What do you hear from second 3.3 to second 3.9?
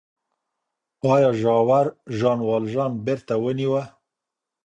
ونیوه؟